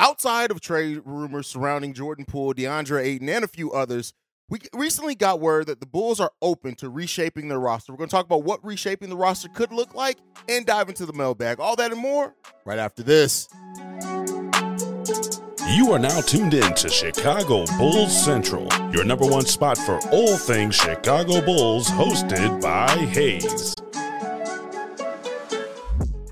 [0.00, 4.12] outside of trade rumors surrounding Jordan Poole, DeAndre Ayton, and a few others,
[4.48, 7.92] we recently got word that the Bulls are open to reshaping their roster.
[7.92, 11.04] We're going to talk about what reshaping the roster could look like and dive into
[11.04, 11.60] the mailbag.
[11.60, 12.34] All that and more
[12.64, 13.48] right after this.
[15.68, 20.38] You are now tuned in to Chicago Bulls Central, your number one spot for all
[20.38, 23.74] things Chicago Bulls, hosted by Haize.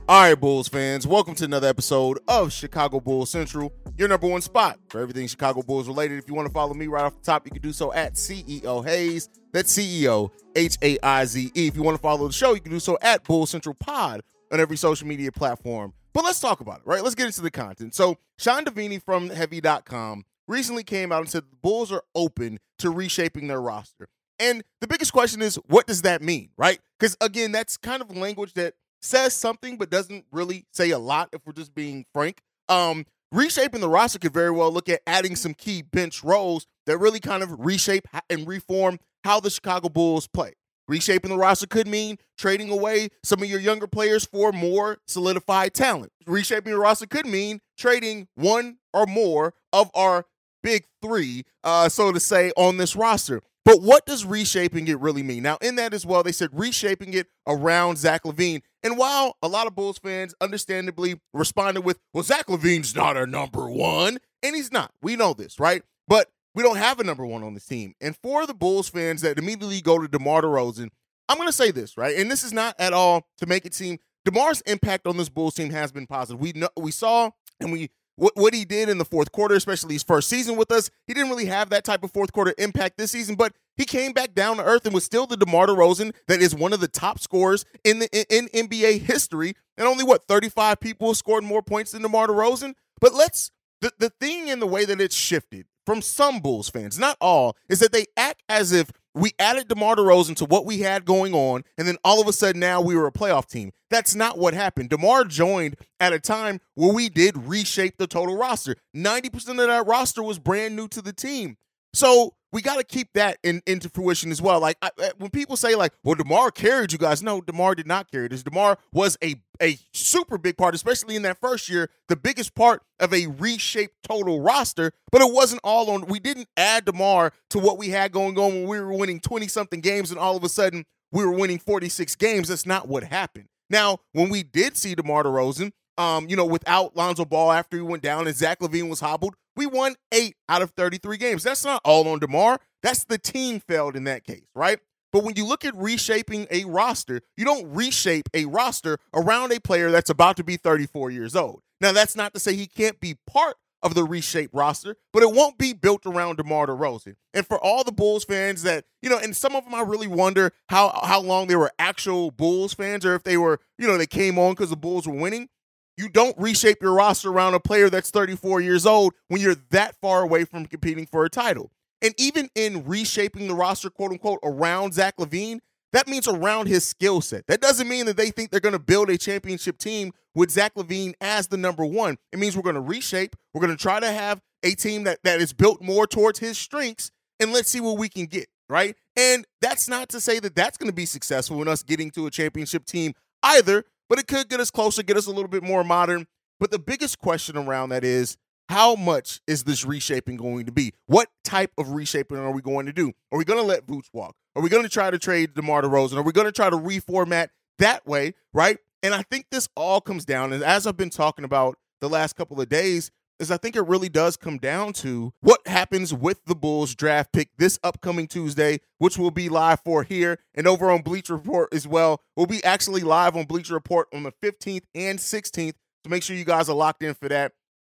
[0.08, 4.40] All right, Bulls fans, welcome to another episode of Chicago Bulls Central, your number one
[4.40, 6.18] spot for everything Chicago Bulls related.
[6.18, 8.14] If you want to follow me right off the top, you can do so at
[8.14, 9.28] CEO Haize.
[9.52, 11.66] That's CEO H A I Z E.
[11.66, 14.20] If you want to follow the show, you can do so at Bulls Central Pod
[14.52, 15.92] on every social media platform.
[16.12, 17.02] But let's talk about it, right?
[17.02, 17.92] Let's get into the content.
[17.92, 22.90] So, Sean Deveney from Heavy.com recently came out and said the Bulls are open to
[22.90, 24.06] reshaping their roster.
[24.38, 26.78] And the biggest question is, what does that mean, right?
[26.96, 28.74] Because again, that's kind of language that
[29.06, 32.40] says something but doesn't really say a lot if we're just being frank.
[32.68, 36.98] Um, reshaping the roster could very well look at adding some key bench roles that
[36.98, 40.52] really kind of reshape and reform how the Chicago Bulls play.
[40.88, 45.74] Reshaping the roster could mean trading away some of your younger players for more solidified
[45.74, 46.12] talent.
[46.26, 50.26] Reshaping the roster could mean trading one or more of our
[50.62, 53.42] big three, uh, so to say, on this roster.
[53.66, 55.42] But what does reshaping it really mean?
[55.42, 58.62] Now, in that as well, they said reshaping it around Zach LaVine.
[58.84, 63.26] And while a lot of Bulls fans understandably responded with, well, Zach LaVine's not our
[63.26, 64.92] number one, and he's not.
[65.02, 65.82] We know this, right?
[66.06, 67.94] But we don't have a number one on this team.
[68.00, 70.90] And for the Bulls fans that immediately go to DeMar DeRozan,
[71.28, 72.16] I'm going to say this, right?
[72.16, 75.56] And this is not at all to make it seem DeMar's impact on this Bulls
[75.56, 76.40] team has been positive.
[76.40, 79.94] We know, we saw and we what, what he did in the fourth quarter, especially
[79.94, 82.98] his first season with us, he didn't really have that type of fourth quarter impact
[82.98, 86.14] this season, but he came back down to earth and was still the DeMar DeRozan
[86.26, 89.54] that is one of the top scorers in the in, in NBA history.
[89.78, 92.74] And only what 35 people scored more points than DeMar DeRozan.
[93.00, 93.50] But let's
[93.82, 97.56] the, the thing in the way that it's shifted from some Bulls fans, not all,
[97.68, 101.34] is that they act as if we added DeMar DeRozan to what we had going
[101.34, 103.72] on, and then all of a sudden now we were a playoff team.
[103.90, 104.90] That's not what happened.
[104.90, 108.76] DeMar joined at a time where we did reshape the total roster.
[108.94, 111.56] 90% of that roster was brand new to the team.
[111.94, 114.60] So we got to keep that in, into fruition as well.
[114.60, 118.10] Like I, when people say like, "Well, Demar carried you guys," no, Demar did not
[118.10, 118.42] carry this.
[118.42, 122.82] Demar was a a super big part, especially in that first year, the biggest part
[123.00, 124.92] of a reshaped total roster.
[125.10, 126.06] But it wasn't all on.
[126.06, 129.48] We didn't add Demar to what we had going on when we were winning twenty
[129.48, 132.48] something games, and all of a sudden we were winning forty six games.
[132.48, 133.46] That's not what happened.
[133.68, 137.82] Now, when we did see DeMar DeRozan, um, you know, without Lonzo Ball after he
[137.82, 141.42] went down and Zach LaVine was hobbled, we won eight out of 33 games.
[141.42, 142.60] That's not all on DeMar.
[142.82, 144.78] That's the team failed in that case, right?
[145.16, 149.58] But when you look at reshaping a roster, you don't reshape a roster around a
[149.58, 151.62] player that's about to be 34 years old.
[151.80, 155.32] Now, that's not to say he can't be part of the reshaped roster, but it
[155.32, 157.14] won't be built around DeMar DeRozan.
[157.32, 160.06] And for all the Bulls fans that, you know, and some of them I really
[160.06, 163.96] wonder how how long they were actual Bulls fans or if they were, you know,
[163.96, 165.48] they came on because the Bulls were winning.
[165.96, 169.98] You don't reshape your roster around a player that's 34 years old when you're that
[169.98, 171.72] far away from competing for a title.
[172.02, 175.60] And even in reshaping the roster, quote unquote, around Zach LaVine,
[175.92, 177.46] that means around his skill set.
[177.46, 180.74] That doesn't mean that they think they're going to build a championship team with Zach
[180.74, 182.18] LaVine as the number one.
[182.32, 183.34] It means we're going to reshape.
[183.54, 186.58] We're going to try to have a team that, that is built more towards his
[186.58, 188.96] strengths, and let's see what we can get, right?
[189.16, 192.26] And that's not to say that that's going to be successful in us getting to
[192.26, 195.62] a championship team either, but it could get us closer, get us a little bit
[195.62, 196.26] more modern.
[196.58, 198.36] But the biggest question around that is
[198.68, 200.92] how much is this reshaping going to be?
[201.06, 203.12] What type of reshaping are we going to do?
[203.32, 204.34] Are we going to let Vooch walk?
[204.54, 206.16] Are we going to try to trade DeMar DeRozan?
[206.16, 208.78] Are we going to try to reformat that way, right?
[209.02, 212.34] And I think this all comes down, and as I've been talking about the last
[212.34, 216.44] couple of days, is I think it really does come down to what happens with
[216.46, 220.90] the Bulls draft pick this upcoming Tuesday, which will be live for here and over
[220.90, 222.22] on Bleacher Report as well.
[222.34, 225.74] We'll be actually live on Bleacher Report on the 15th and 16th.
[226.04, 227.52] So make sure you guys are locked in for that.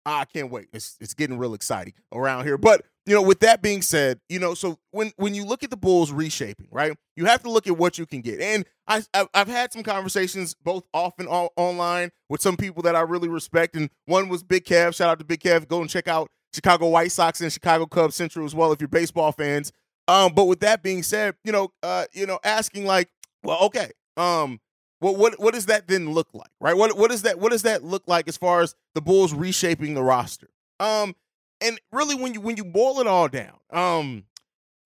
[0.06, 0.68] I can't wait.
[0.72, 2.56] It's it's getting real exciting around here.
[2.58, 5.70] But you know, with that being said, you know, so when when you look at
[5.70, 8.40] the Bulls reshaping, right, you have to look at what you can get.
[8.40, 9.02] And I
[9.34, 13.28] I've had some conversations both off and on, online with some people that I really
[13.28, 14.94] respect, and one was Big Kev.
[14.94, 15.68] Shout out to Big Kev.
[15.68, 18.88] Go and check out Chicago White Sox and Chicago Cubs Central as well if you're
[18.88, 19.72] baseball fans.
[20.08, 23.08] Um, but with that being said, you know, uh, you know, asking like,
[23.44, 24.60] well, okay, um,
[25.00, 26.76] what what what does that then look like, right?
[26.76, 29.94] What what does that what does that look like as far as the Bulls reshaping
[29.94, 30.48] the roster?
[30.78, 31.16] Um,
[31.60, 34.24] and really when you when you boil it all down, um,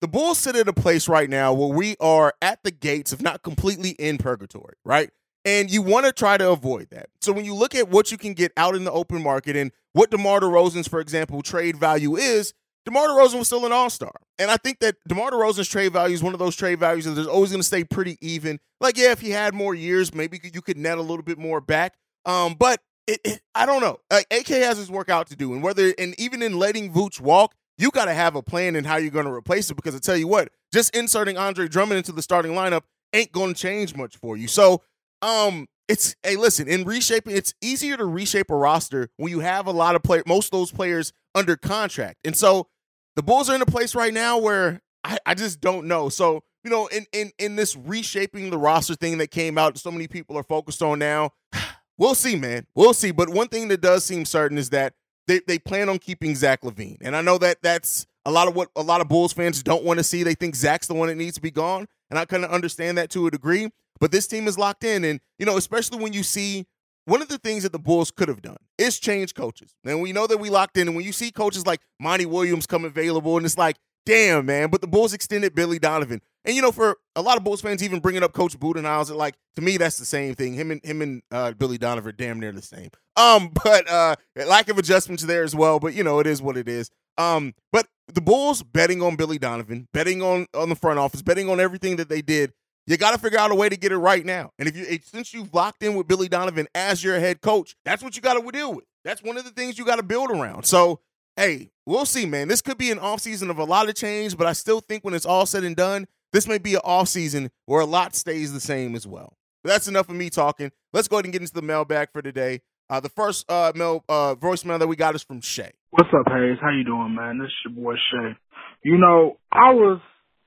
[0.01, 3.21] the Bulls sit at a place right now where we are at the gates of
[3.21, 5.09] not completely in purgatory, right?
[5.43, 7.09] And you want to try to avoid that.
[7.21, 9.71] So when you look at what you can get out in the open market and
[9.93, 12.53] what DeMar DeRozan's, for example, trade value is,
[12.85, 14.11] DeMar DeRozan was still an all-star.
[14.37, 17.17] And I think that DeMar DeRozan's trade value is one of those trade values that
[17.17, 18.59] is always going to stay pretty even.
[18.79, 21.61] Like, yeah, if he had more years, maybe you could net a little bit more
[21.61, 21.95] back.
[22.25, 23.99] Um, but it, it, I don't know.
[24.11, 25.53] Like, AK has his work out to do.
[25.53, 28.83] And whether, and even in letting Vooch walk, you got to have a plan in
[28.83, 31.97] how you're going to replace it because I tell you what, just inserting Andre Drummond
[31.97, 32.81] into the starting lineup
[33.13, 34.47] ain't going to change much for you.
[34.47, 34.81] So,
[35.21, 39.67] um, it's hey, listen, in reshaping, it's easier to reshape a roster when you have
[39.67, 42.17] a lot of play, most of those players under contract.
[42.23, 42.67] And so
[43.15, 46.09] the Bulls are in a place right now where I, I just don't know.
[46.09, 49.91] So, you know, in in in this reshaping the roster thing that came out, so
[49.91, 51.31] many people are focused on now.
[51.97, 52.67] We'll see, man.
[52.75, 53.11] We'll see.
[53.11, 54.95] But one thing that does seem certain is that
[55.27, 56.97] they, they plan on keeping Zach LaVine.
[56.99, 59.85] And I know that that's a lot of what a lot of Bulls fans don't
[59.85, 60.23] want to see.
[60.23, 61.87] They think Zach's the one that needs to be gone.
[62.09, 63.69] And I kind of understand that to a degree.
[63.99, 65.05] But this team is locked in.
[65.05, 66.65] And, you know, especially when you see
[67.05, 69.75] one of the things that the Bulls could have done is change coaches.
[69.85, 70.87] And we know that we locked in.
[70.87, 74.69] And when you see coaches like Monty Williams come available, and it's like, damn, man.
[74.69, 76.21] But the Bulls extended Billy Donovan.
[76.45, 79.35] And you know, for a lot of Bulls fans, even bringing up Coach Budenholzer, like
[79.55, 80.53] to me, that's the same thing.
[80.53, 82.89] Him and him and uh, Billy Donovan, damn near the same.
[83.15, 84.15] Um, but uh,
[84.47, 85.79] lack of adjustments there as well.
[85.79, 86.91] But you know, it is what it is.
[87.17, 91.49] Um, but the Bulls betting on Billy Donovan, betting on on the front office, betting
[91.49, 92.53] on everything that they did.
[92.87, 94.51] You got to figure out a way to get it right now.
[94.59, 98.03] And if you since you've locked in with Billy Donovan as your head coach, that's
[98.03, 98.85] what you got to deal with.
[99.03, 100.65] That's one of the things you got to build around.
[100.65, 100.99] So
[101.35, 102.47] hey, we'll see, man.
[102.47, 105.13] This could be an offseason of a lot of change, but I still think when
[105.13, 108.59] it's all said and done, this may be an offseason where a lot stays the
[108.59, 109.37] same as well.
[109.63, 110.71] But that's enough of me talking.
[110.93, 112.61] Let's go ahead and get into the mailbag for today.
[112.89, 115.71] Uh, the first uh, mail uh, voicemail that we got is from Shay.
[115.89, 116.57] What's up, Haize?
[116.61, 117.39] How you doing, man?
[117.39, 118.37] This is your boy Shay.
[118.83, 119.99] You know, I was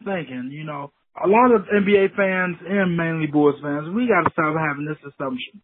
[0.04, 0.92] thinking, you know,
[1.24, 5.00] a lot of NBA fans and mainly Bulls fans, we got to stop having this
[5.02, 5.62] assumption.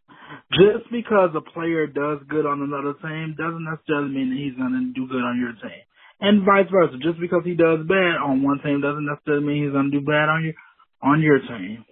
[0.53, 4.75] Just because a player does good on another team doesn't necessarily mean that he's going
[4.75, 5.83] to do good on your team.
[6.21, 6.99] And vice versa.
[7.03, 10.05] Just because he does bad on one team doesn't necessarily mean he's going to do
[10.05, 10.57] bad on your,
[11.03, 11.85] on your team.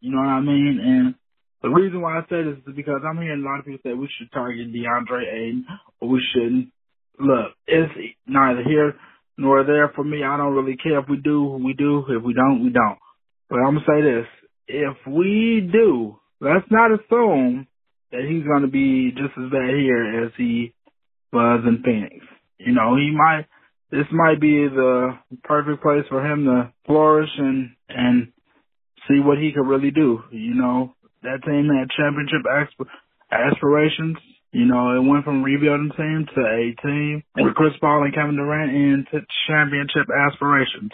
[0.00, 0.78] You know what I mean?
[0.82, 1.14] And
[1.62, 3.94] the reason why I say this is because I'm hearing a lot of people say
[3.94, 5.66] we should target DeAndre Ayton
[6.00, 6.70] or we shouldn't.
[7.18, 7.92] Look, it's
[8.26, 8.94] neither here
[9.36, 10.22] nor there for me.
[10.24, 12.04] I don't really care if we do, we do.
[12.08, 12.98] If we don't, we don't.
[13.48, 14.26] But I'm gonna say this:
[14.68, 17.66] if we do, let's not assume
[18.12, 20.74] that he's gonna be just as bad here as he
[21.32, 22.24] was in Phoenix.
[22.58, 23.46] You know, he might.
[23.90, 28.32] This might be the perfect place for him to flourish and and
[29.08, 30.22] see what he could really do.
[30.32, 32.42] You know, that team had championship
[33.30, 34.16] aspirations.
[34.56, 38.36] You know, it went from rebuilding team to a team with Chris Paul and Kevin
[38.36, 40.92] Durant into championship aspirations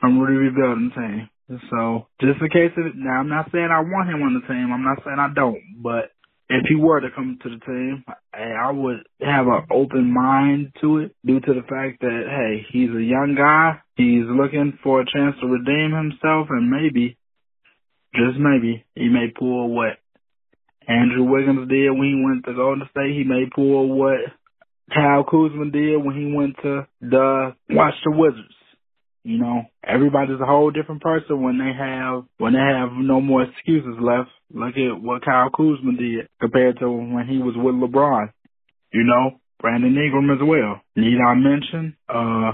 [0.00, 1.28] from rebuilding team.
[1.68, 4.48] So just in case of it, now I'm not saying I want him on the
[4.48, 4.72] team.
[4.72, 6.16] I'm not saying I don't, but
[6.48, 11.00] if he were to come to the team, I would have an open mind to
[11.00, 13.80] it due to the fact that hey, he's a young guy.
[13.96, 17.18] He's looking for a chance to redeem himself, and maybe,
[18.14, 19.98] just maybe, he may pull what
[20.88, 23.16] Andrew Wiggins did when he went to Golden State.
[23.16, 24.18] He may pull what
[24.92, 28.54] Kyle Kuzma did when he went to the Washington Wizards.
[29.24, 33.44] You know, everybody's a whole different person when they have when they have no more
[33.44, 34.30] excuses left.
[34.52, 38.32] Look at what Kyle Kuzma did compared to when he was with LeBron.
[38.92, 40.80] You know, Brandon Ingram as well.
[40.96, 42.52] Need I mention uh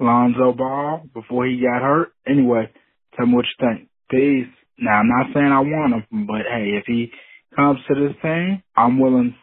[0.00, 2.12] Lonzo Ball before he got hurt?
[2.26, 2.70] Anyway,
[3.14, 3.88] tell me what you think.
[4.10, 4.52] Peace.
[4.78, 7.10] Now I'm not saying I want him, but hey, if he
[7.56, 9.34] comes to this thing, I'm willing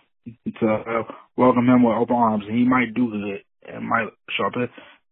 [0.59, 1.03] to
[1.35, 2.45] welcome him with open arms.
[2.47, 4.53] And he might do good and might show up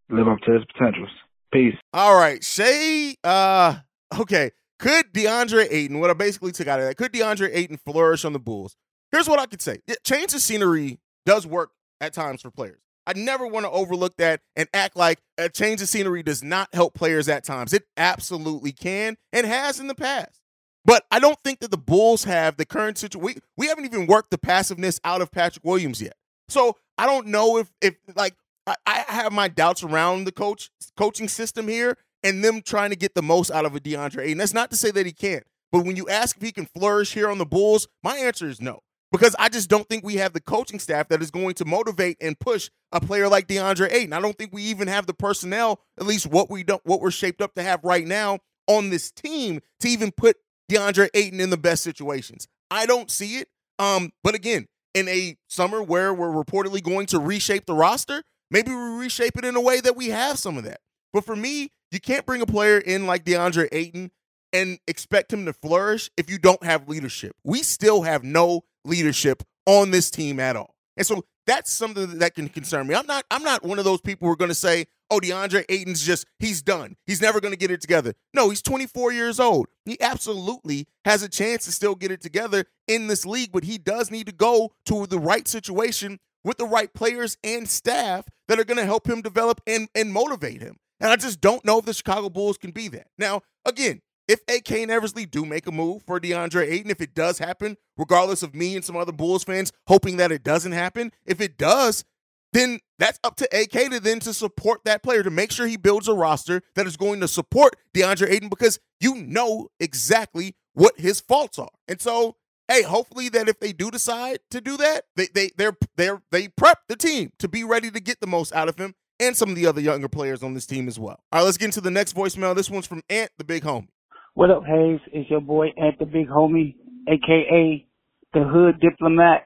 [0.09, 1.09] live up to his potentials.
[1.51, 1.75] Peace.
[1.93, 3.15] All right, Shay.
[3.23, 3.77] Uh,
[4.19, 4.51] okay.
[4.79, 8.33] Could DeAndre Ayton, what I basically took out of that, could DeAndre Ayton flourish on
[8.33, 8.75] the Bulls?
[9.11, 12.79] Here's what I could say: change of scenery does work at times for players.
[13.05, 16.69] I never want to overlook that and act like a change of scenery does not
[16.73, 17.73] help players at times.
[17.73, 20.40] It absolutely can and has in the past.
[20.83, 23.21] But I don't think that the Bulls have the current situation.
[23.23, 26.15] We, we haven't even worked the passiveness out of Patrick Williams yet.
[26.49, 28.35] So I don't know if if like
[28.67, 32.95] I, I have my doubts around the coach coaching system here and them trying to
[32.95, 34.37] get the most out of a DeAndre Ayton.
[34.37, 35.43] That's not to say that he can't.
[35.71, 38.59] But when you ask if he can flourish here on the Bulls, my answer is
[38.61, 38.81] no.
[39.11, 42.17] Because I just don't think we have the coaching staff that is going to motivate
[42.21, 44.13] and push a player like DeAndre Ayton.
[44.13, 47.11] I don't think we even have the personnel, at least what we don't what we're
[47.11, 50.37] shaped up to have right now on this team to even put
[50.71, 52.47] DeAndre Ayton in the best situations.
[52.69, 53.49] I don't see it.
[53.79, 58.71] Um, but again, in a summer where we're reportedly going to reshape the roster, maybe
[58.71, 60.79] we reshape it in a way that we have some of that.
[61.13, 64.11] But for me, you can't bring a player in like DeAndre Ayton
[64.53, 67.35] and expect him to flourish if you don't have leadership.
[67.43, 70.75] We still have no leadership on this team at all.
[70.97, 72.95] And so that's something that can concern me.
[72.95, 75.65] I'm not I'm not one of those people who are going to say, "Oh, DeAndre
[75.69, 76.95] Ayton's just he's done.
[77.05, 79.67] He's never going to get it together." No, he's 24 years old.
[79.85, 83.77] He absolutely has a chance to still get it together in this league, but he
[83.77, 88.59] does need to go to the right situation with the right players and staff that
[88.59, 90.77] are going to help him develop and and motivate him.
[90.99, 93.07] And I just don't know if the Chicago Bulls can be that.
[93.17, 97.13] Now, again, if AK and Eversley do make a move for DeAndre Ayton, if it
[97.13, 101.11] does happen, regardless of me and some other Bulls fans hoping that it doesn't happen,
[101.25, 102.05] if it does,
[102.53, 105.77] then that's up to AK to then to support that player to make sure he
[105.77, 110.99] builds a roster that is going to support DeAndre Ayton because you know exactly what
[110.99, 111.71] his faults are.
[111.87, 112.35] And so,
[112.67, 116.49] hey, hopefully that if they do decide to do that, they they they're they're they
[116.49, 119.49] prep the team to be ready to get the most out of him and some
[119.49, 121.19] of the other younger players on this team as well.
[121.31, 122.55] All right, let's get into the next voicemail.
[122.55, 123.89] This one's from Ant, the big homie.
[124.33, 124.99] What up, Haize?
[125.11, 126.75] It's your boy Ant, the big homie,
[127.07, 127.85] aka
[128.33, 129.45] the hood diplomat,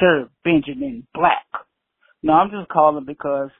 [0.00, 1.46] Sir Benjamin Black.
[2.22, 3.50] No, I'm just calling because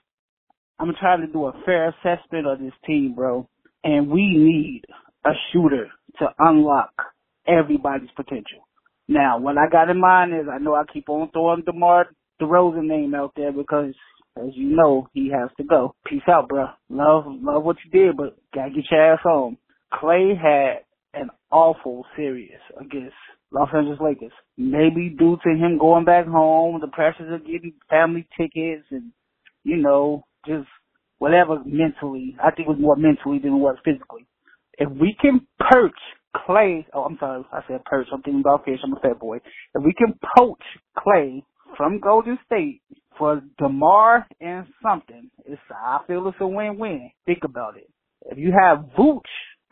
[0.79, 3.49] I'm trying to do a fair assessment of this team, bro.
[3.85, 4.83] And we need
[5.25, 5.89] a shooter
[6.19, 6.91] to unlock
[7.47, 8.67] everybody's potential.
[9.09, 12.07] Now, what I got in mind is I know I keep on throwing DeMar
[12.41, 13.95] DeRozan name out there because,
[14.39, 15.95] as you know, he has to go.
[16.07, 16.69] Peace out, bro.
[16.89, 19.59] Love, love what you did, but gotta get your ass home.
[19.93, 20.85] Klay had
[21.21, 23.15] an awful series against
[23.53, 24.33] Los Angeles Lakers.
[24.57, 29.11] Maybe due to him going back home, the pressures of getting family tickets and,
[29.65, 30.69] you know, just
[31.19, 32.37] whatever mentally.
[32.43, 34.27] I think it was more mentally than it was physically.
[34.79, 35.93] If we can perch
[36.37, 38.09] Klay, oh, I'm sorry, I said perch.
[38.13, 38.81] I'm thinking about fish.
[38.85, 39.39] I'm a fat boy.
[39.75, 40.63] If we can poach
[40.99, 41.43] Klay
[41.77, 42.83] from Golden State
[43.19, 47.11] for DeMar and something, it's, I feel it's a win-win.
[47.27, 47.89] Think about it.
[48.27, 49.21] If you have Vooch,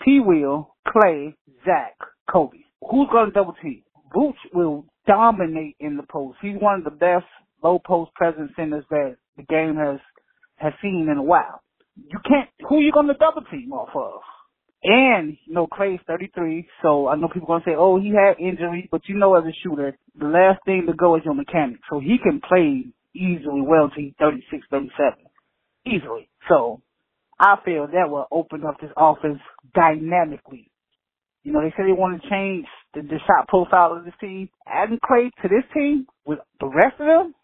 [0.05, 0.21] P.
[0.21, 1.35] Will, Klay,
[1.65, 1.97] Zach,
[2.29, 3.83] Coby, who's going to double team?
[4.15, 6.39] Vooch will dominate in the post.
[6.43, 7.25] He's one of the best
[7.63, 9.99] low post presence centers that the game has
[10.57, 11.61] has seen in a while.
[11.97, 12.49] You can't.
[12.69, 14.21] Who are you to double team off of?
[14.85, 18.89] And you know, Klay's 33, so I know people gonna say, "Oh, he had injury,"
[18.91, 21.83] but you know, as a shooter, the last thing to go is your mechanics.
[21.89, 25.25] So he can play easily well to he's 36, 37,
[25.87, 26.29] easily.
[26.49, 26.81] So
[27.39, 29.39] I feel that will open up this offense
[29.75, 30.72] dynamically.
[31.43, 34.49] You know, they said they want to change the, the shot profile of this team.
[34.67, 37.35] Adding Klay to this team with the rest of them,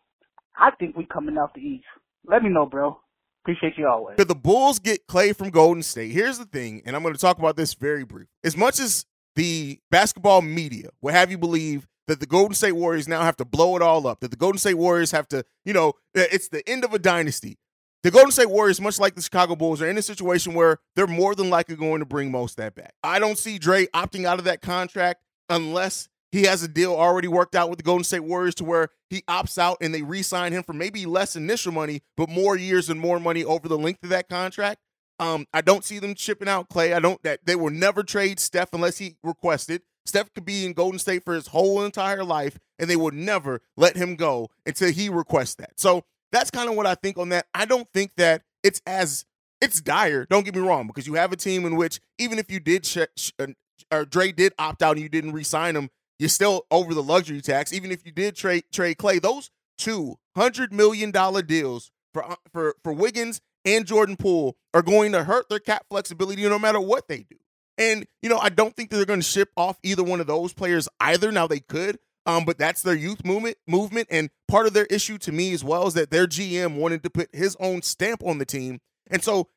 [0.56, 1.86] I think we coming out the East.
[2.26, 3.00] Let me know, bro.
[3.44, 4.16] Appreciate you always.
[4.16, 6.12] Could the Bulls get Klay from Golden State?
[6.12, 8.28] Here's the thing, and I'm going to talk about this very brief.
[8.44, 13.06] As much as the basketball media will have you believe that the Golden State Warriors
[13.06, 15.72] now have to blow it all up, that the Golden State Warriors have to, you
[15.72, 17.58] know, eh, it's the end of a dynasty.
[18.04, 21.08] The Golden State Warriors, much like the Chicago Bulls, are in a situation where they're
[21.08, 22.94] more than likely going to bring most that back.
[23.02, 27.26] I don't see Dre opting out of that contract unless he has a deal already
[27.26, 30.52] worked out with the Golden State Warriors to where he opts out and they re-sign
[30.52, 34.04] him for maybe less initial money, but more years and more money over the length
[34.04, 34.78] of that contract.
[35.18, 36.94] Um, I don't see them chipping out Klay.
[36.94, 39.82] I don't that they will never trade Steph unless he requested.
[40.06, 43.60] Steph could be in Golden State for his whole entire life, and they would never
[43.76, 45.80] let him go until he requests that.
[45.80, 47.46] So that's kind of what I think on that.
[47.54, 49.24] I don't think that it's as
[49.60, 50.26] it's dire.
[50.28, 52.86] Don't get me wrong, because you have a team in which even if you did
[52.86, 53.48] sh- sh- uh,
[53.90, 57.40] or Dre did opt out and you didn't re-sign him, you're still over the luxury
[57.40, 57.72] tax.
[57.72, 62.36] Even if you did trade trade Klay, those two hundred million dollar deals for uh,
[62.52, 66.80] for for Wiggins and Jordan Poole are going to hurt their cap flexibility no matter
[66.80, 67.36] what they do.
[67.76, 70.52] And you know, I don't think they're going to ship off either one of those
[70.52, 71.30] players either.
[71.30, 75.18] Now they could, um, but that's their youth movement movement, and part of their issue
[75.18, 78.38] to me as well is that their GM wanted to put his own stamp on
[78.38, 78.78] the team,
[79.10, 79.48] and so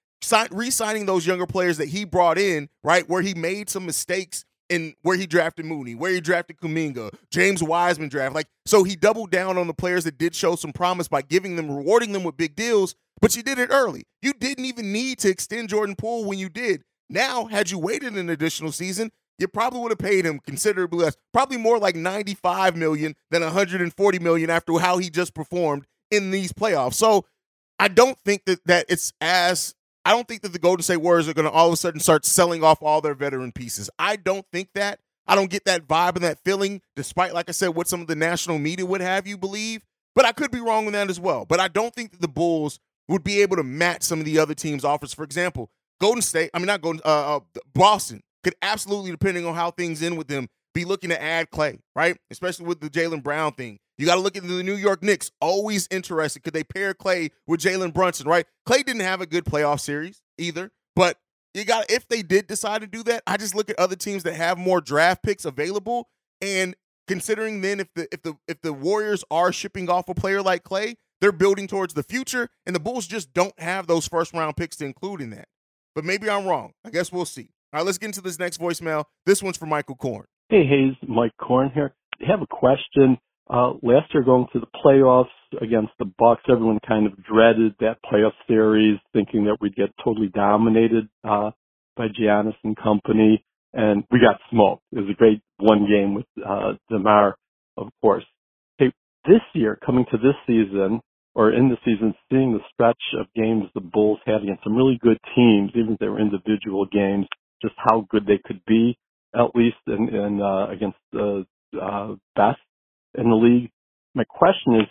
[0.51, 4.96] re-signing those younger players that he brought in, right, where he made some mistakes in
[5.01, 8.34] where he drafted Moody, where he drafted Kuminga, James Wiseman draft.
[8.34, 11.58] Like, so he doubled down on the players that did show some promise by giving
[11.58, 12.96] them, rewarding them with big deals.
[13.20, 14.04] but you did it early.
[14.22, 16.84] You didn't even need to extend Jordan Poole when you did.
[17.10, 19.12] Now, had you waited an additional season,
[19.42, 24.20] you probably would have paid him considerably less, probably more like 95 million than 140
[24.20, 26.94] million after how he just performed in these playoffs.
[26.94, 27.26] So
[27.80, 29.74] I don't think that that it's as
[30.06, 32.00] I don't think that the Golden State Warriors are going to all of a sudden
[32.00, 33.90] start selling off all their veteran pieces.
[34.00, 35.00] I don't think that.
[35.28, 38.08] I don't get that vibe and that feeling, despite, like I said, what some of
[38.08, 39.86] the national media would have you believe.
[40.16, 41.46] But I could be wrong on that as well.
[41.46, 44.40] But I don't think that the Bulls would be able to match some of the
[44.40, 45.14] other teams' offers.
[45.14, 45.70] For example,
[46.02, 47.40] Golden State, I mean, not Golden, uh, uh,
[47.74, 51.80] Boston could absolutely, depending on how things end with them, be looking to add Klay,
[51.96, 52.18] right?
[52.30, 53.80] Especially with the Jaylen Brown thing.
[53.98, 55.32] You got to look at the New York Knicks.
[55.42, 56.44] Always interested.
[56.44, 58.46] Could they pair Klay with Jalen Brunson, right?
[58.68, 61.18] Klay didn't have a good playoff series either, but
[61.54, 64.24] you got if they did decide to do that, I just look at other teams
[64.24, 66.10] that have more draft picks available
[66.42, 66.76] and
[67.08, 70.64] considering then if the if the if the Warriors are shipping off a player like
[70.64, 74.56] Klay, they're building towards the future and the Bulls just don't have those first round
[74.56, 75.48] picks to include in that.
[75.94, 76.72] But maybe I'm wrong.
[76.86, 77.50] I guess we'll see.
[77.74, 79.06] All right, let's get into this next voicemail.
[79.25, 80.25] This one's for Michael Korn.
[80.50, 81.94] Hey, Haize, Mike Korn here.
[82.22, 83.18] I have a question.
[83.50, 85.30] Uh, last year going to the playoffs
[85.62, 90.28] against the Bucks, everyone kind of dreaded that playoff series, thinking that we'd get totally
[90.28, 91.51] dominated uh,
[91.96, 93.42] by Giannis and company,
[93.74, 94.84] and we got smoked.
[94.92, 97.38] It was a great one game with uh, Demar,
[97.78, 98.25] of course.
[98.80, 98.92] Hey,
[99.25, 101.00] this year, coming to this season,
[101.36, 105.00] or in the season, seeing the stretch of games the Bulls had against some really
[105.01, 107.28] good teams, even if they were individual games,
[107.62, 108.98] just how good they could be,
[109.36, 111.46] at least in, in uh, against the
[111.82, 112.60] uh, best
[113.18, 113.72] in the league.
[114.13, 114.88] My question is,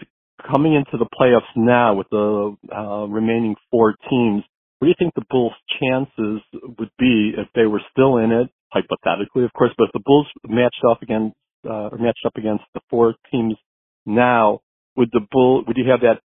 [0.50, 4.42] coming into the playoffs now with the uh, remaining four teams,
[4.78, 6.40] what do you think the Bulls' chances
[6.78, 10.26] would be if they were still in it, hypothetically, of course, but if the Bulls
[10.48, 11.36] matched up against
[11.68, 13.54] uh, or matched up against the four teams
[14.06, 14.60] now,
[14.96, 16.20] would the Bull would you have that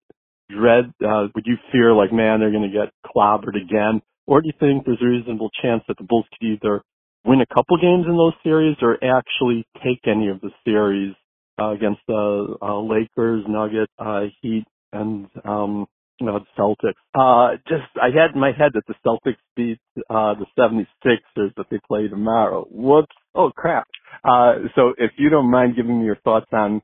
[0.50, 0.94] dread?
[1.04, 4.54] Uh, would you fear like, man, they're going to get clobbered again, or do you
[4.60, 6.82] think there's a reasonable chance that the Bulls could either
[7.26, 11.16] win a couple games in those series or actually take any of the series
[11.60, 15.86] uh, against the uh, Lakers, Nuggets, uh, Heat, and um,
[16.20, 16.94] you know, the Celtics.
[17.16, 21.66] Uh, just I had in my head that the Celtics beat uh, the 76ers that
[21.70, 22.66] they play tomorrow.
[22.70, 23.16] Whoops!
[23.36, 23.88] Oh crap!
[24.24, 26.82] Uh, so if you don't mind giving me your thoughts on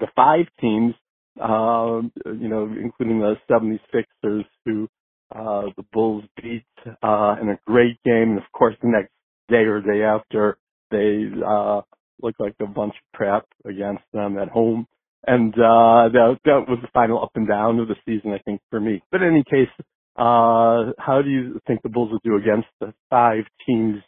[0.00, 0.94] the five teams,
[1.40, 4.88] uh, you know, including the 76ers who
[5.34, 6.64] uh, the Bulls beat
[7.02, 9.10] uh, in a great game, and of course the next
[9.48, 10.58] day or day after
[10.90, 11.80] they uh,
[12.22, 14.86] looked like a bunch of crap against them at home.
[15.26, 18.60] And uh, that, that was the final up and down of the season, I think,
[18.70, 19.02] for me.
[19.10, 19.72] But in any case,
[20.16, 23.98] uh, how do you think the Bulls will do against the five teams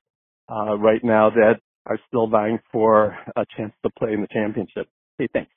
[0.50, 4.88] uh, right now that are still vying for a chance to play in the championship?
[5.18, 5.50] Hey, thanks.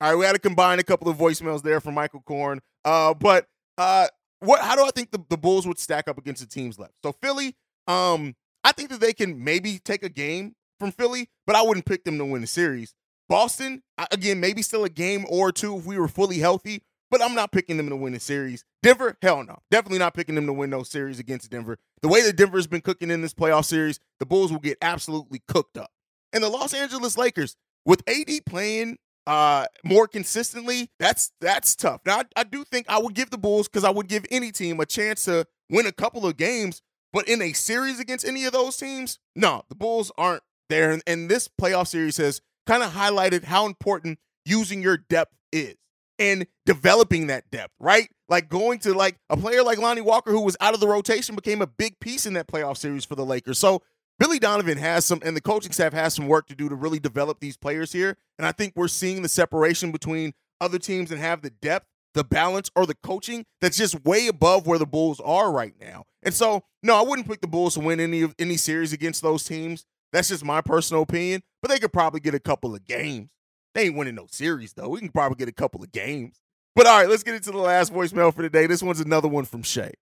[0.00, 2.60] All right, we had to combine a couple of voicemails there from Michael Korn.
[2.84, 4.06] Uh, but uh,
[4.40, 4.60] what?
[4.60, 6.94] How do I think the, the Bulls would stack up against the teams left?
[7.04, 11.56] So Philly, um, I think that they can maybe take a game from Philly, but
[11.56, 12.94] I wouldn't pick them to win the series.
[13.28, 17.34] Boston, again, maybe still a game or two if we were fully healthy, but I'm
[17.34, 18.64] not picking them to win the series.
[18.82, 19.58] Denver, hell no.
[19.70, 21.78] Definitely not picking them to win those series against Denver.
[22.02, 25.42] The way that Denver's been cooking in this playoff series, the Bulls will get absolutely
[25.46, 25.90] cooked up.
[26.32, 28.98] And the Los Angeles Lakers, with AD playing
[29.30, 32.00] uh more consistently, that's that's tough.
[32.04, 34.50] Now I, I do think I would give the Bulls because I would give any
[34.50, 38.44] team a chance to win a couple of games, but in a series against any
[38.44, 40.90] of those teams, no, the Bulls aren't there.
[40.90, 45.76] And, and this playoff series has kind of highlighted how important using your depth is
[46.18, 48.08] and developing that depth, right?
[48.28, 51.34] Like going to like a player like Lonnie Walker, who was out of the rotation,
[51.36, 53.58] became a big piece in that playoff series for the Lakers.
[53.58, 53.82] So
[54.20, 56.98] Billy Donovan has some, and the coaching staff has some work to do to really
[56.98, 58.18] develop these players here.
[58.38, 62.22] And I think we're seeing the separation between other teams that have the depth, the
[62.22, 66.04] balance, or the coaching that's just way above where the Bulls are right now.
[66.22, 69.22] And so, no, I wouldn't pick the Bulls to win any of any series against
[69.22, 69.86] those teams.
[70.12, 71.42] That's just my personal opinion.
[71.62, 73.30] But they could probably get a couple of games.
[73.74, 74.90] They ain't winning no series though.
[74.90, 76.40] We can probably get a couple of games.
[76.76, 78.66] But all right, let's get into the last voicemail for today.
[78.66, 79.94] This one's another one from Shay.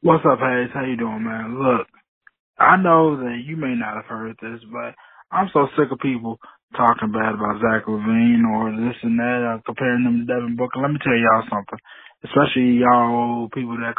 [0.00, 0.70] What's up, Haize?
[0.72, 1.62] How you doing, man?
[1.62, 1.88] Look,
[2.60, 4.94] I know that you may not have heard this, but
[5.32, 6.38] I'm so sick of people
[6.76, 10.80] talking bad about Zach LaVine or this and that, or comparing them to Devin Booker.
[10.80, 11.80] Let me tell y'all something,
[12.22, 13.96] especially y'all people that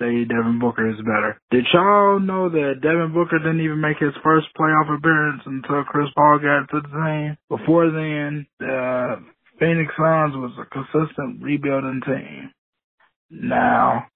[0.00, 1.38] say Devin Booker is better.
[1.50, 6.08] Did y'all know that Devin Booker didn't even make his first playoff appearance until Chris
[6.16, 7.36] Paul got to the team?
[7.52, 9.22] Before then, the
[9.60, 12.50] Phoenix Suns was a consistent rebuilding team.
[13.30, 14.06] Now,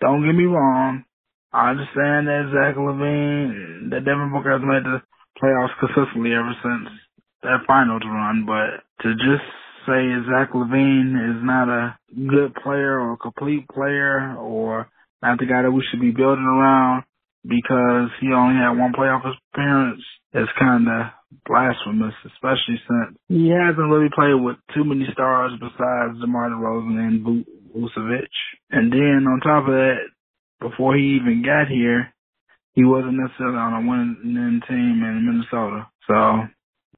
[0.00, 1.04] don't get me wrong.
[1.52, 5.02] I understand that Zach LaVine, that Devin Booker has made the
[5.36, 6.88] playoffs consistently ever since
[7.42, 9.44] that finals run, but to just
[9.86, 14.88] say Zach LaVine is not a good player or a complete player or
[15.22, 17.04] not the guy that we should be building around
[17.44, 20.02] because he only had one playoff appearance
[20.34, 21.10] is kind of
[21.46, 27.44] blasphemous, especially since he hasn't really played with too many stars besides DeMar DeRozan and
[27.74, 28.30] Vucevic.
[28.70, 30.11] And then on top of that,
[30.62, 32.12] before he even got here,
[32.74, 35.86] he wasn't necessarily on a winning team in Minnesota.
[36.08, 36.48] So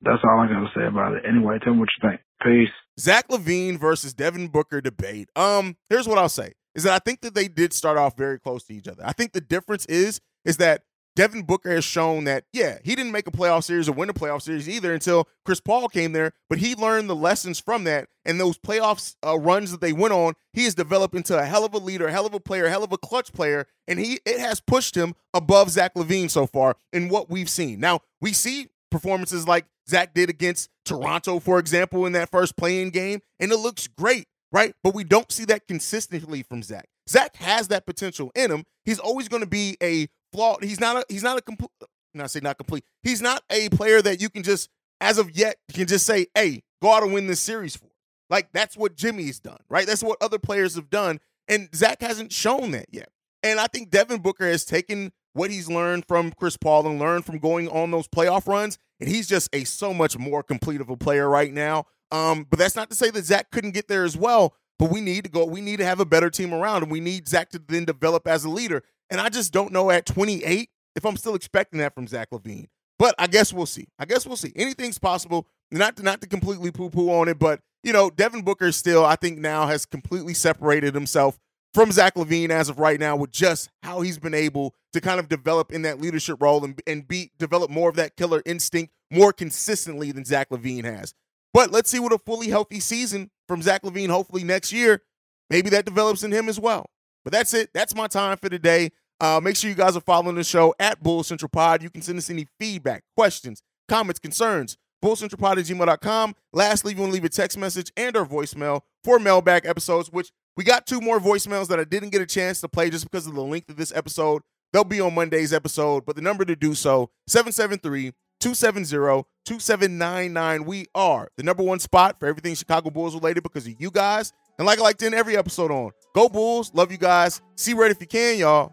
[0.03, 1.24] that's all I got to say about it.
[1.29, 2.20] Anyway, tell me what you think.
[2.42, 2.74] Peace.
[2.98, 5.29] Zach LaVine versus Devin Booker debate.
[5.35, 8.38] Um, here's what I'll say is that I think that they did start off very
[8.38, 9.03] close to each other.
[9.05, 10.83] I think the difference is is that
[11.16, 14.14] Devin Booker has shown that, yeah, he didn't make a playoff series or win a
[14.14, 18.09] playoff series either until Chris Paul came there, but he learned the lessons from that.
[18.24, 21.64] And those playoffs uh, runs that they went on, he has developed into a hell
[21.64, 23.66] of a leader, hell of a player, hell of a clutch player.
[23.87, 27.81] And he it has pushed him above Zach LaVine so far in what we've seen.
[27.81, 32.90] Now, we see performances like Zach did against Toronto, for example, in that first play-in
[32.90, 34.74] game, and it looks great, right?
[34.83, 36.88] But we don't see that consistently from Zach.
[37.09, 38.64] Zach has that potential in him.
[38.85, 40.64] He's always going to be a flawed.
[40.64, 41.70] He's not a he's not a complete.
[42.12, 42.85] Not say not complete.
[43.03, 44.68] He's not a player that you can just
[45.01, 47.88] as of yet you can just say, "Hey, go out and win this series for."
[48.31, 49.87] Like that's what Jimmy's done, right?
[49.87, 53.11] That's what other players have done, and Zach hasn't shown that yet.
[53.42, 57.27] And I think Devin Booker has taken what he's learned from Chris Paul and learned
[57.27, 60.88] from going on those playoff runs, and he's just a so much more complete of
[60.88, 61.85] a player right now.
[62.11, 64.55] Um, but that's not to say that Zach couldn't get there as well.
[64.79, 65.44] But we need to go.
[65.44, 68.27] We need to have a better team around, and we need Zach to then develop
[68.27, 68.83] as a leader.
[69.14, 72.66] And I just don't know at 28 if I'm still expecting that from Zach LaVine.
[72.98, 73.87] But I guess we'll see.
[73.96, 74.53] I guess we'll see.
[74.57, 75.46] Anything's possible.
[75.70, 79.07] Not to, not to completely poo poo on it, but you know, Devin Booker still,
[79.07, 81.38] I think now has completely separated himself
[81.72, 85.20] from Zach LaVine as of right now with just how he's been able to kind
[85.20, 88.92] of develop in that leadership role and, and be develop more of that killer instinct
[89.12, 91.14] more consistently than Zach LaVine has.
[91.53, 95.03] But let's see what a fully healthy season from Zach LaVine, hopefully next year.
[95.50, 96.90] Maybe that develops in him as well.
[97.24, 97.70] But that's it.
[97.72, 98.90] That's my time for today.
[99.20, 101.83] Uh, make sure you guys are following the show at Bull Central Pod.
[101.83, 104.77] You can send us any feedback, questions, comments, concerns.
[105.05, 106.35] BullCentralPod at gmail.com.
[106.55, 110.33] Lastly, you want to leave a text message and or voicemail for mailbag episodes, which
[110.57, 113.27] we got two more voicemails that I didn't get a chance to play just because
[113.27, 114.40] of the length of this episode.
[114.72, 120.64] They'll be on Monday's episode, but the number to do so, 773 270 2799.
[120.64, 124.33] We are the number one spot for everything Chicago Bulls related because of you guys.
[124.59, 126.72] And like I like to every episode on, go Bulls.
[126.74, 127.42] Love you guys.
[127.57, 128.72] See red if you can, y'all.